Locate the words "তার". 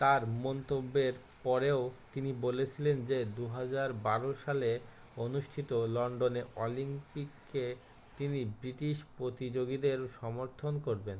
0.00-0.22